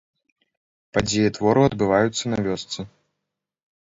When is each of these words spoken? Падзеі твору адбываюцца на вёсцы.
Падзеі 0.97 1.33
твору 1.37 1.61
адбываюцца 1.69 2.25
на 2.31 2.39
вёсцы. 2.47 2.79